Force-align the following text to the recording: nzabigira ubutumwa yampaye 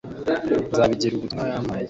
nzabigira 0.71 1.13
ubutumwa 1.15 1.45
yampaye 1.53 1.79